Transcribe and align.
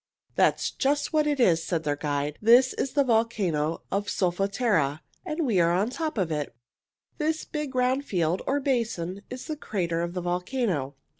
"That's 0.33 0.71
just 0.71 1.13
what 1.13 1.27
it 1.27 1.39
is," 1.39 1.63
said 1.63 1.83
their 1.83 1.95
guide. 1.95 2.39
"This 2.41 2.73
is 2.73 2.93
the 2.93 3.03
volcano 3.03 3.83
of 3.91 4.09
Solfatara, 4.09 5.01
and 5.23 5.45
we 5.45 5.59
are 5.59 5.71
on 5.71 5.89
the 5.89 5.93
top 5.95 6.17
of 6.17 6.31
it. 6.31 6.55
This 7.19 7.45
big 7.45 7.75
round 7.75 8.03
field, 8.03 8.41
or 8.47 8.59
basin, 8.59 9.21
is 9.29 9.45
the 9.45 9.55
crater 9.55 10.01
of 10.01 10.15
the 10.15 10.21
volcano. 10.21 10.95